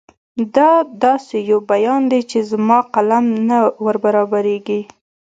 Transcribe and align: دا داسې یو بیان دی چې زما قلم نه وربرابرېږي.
دا 0.55 0.69
داسې 1.03 1.35
یو 1.49 1.59
بیان 1.71 2.01
دی 2.11 2.21
چې 2.31 2.39
زما 2.51 2.79
قلم 2.93 3.25
نه 3.49 3.57
وربرابرېږي. 3.83 4.81